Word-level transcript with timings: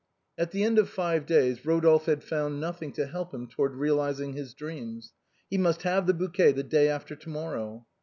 At 0.35 0.49
the 0.49 0.63
end 0.63 0.79
of 0.79 0.89
five 0.89 1.27
days, 1.27 1.63
Rodolphe 1.63 2.09
had 2.11 2.23
found 2.23 2.59
nothing 2.59 2.91
to 2.93 3.05
help 3.05 3.31
him 3.35 3.45
toward 3.45 3.75
realizing 3.75 4.33
his 4.33 4.55
dream. 4.55 4.99
He 5.47 5.59
must 5.59 5.83
have 5.83 6.07
the 6.07 6.13
bouquet 6.15 6.53
the 6.53 6.63
day 6.63 6.89
after 6.89 7.15
to 7.15 7.29
morrow. 7.29 7.85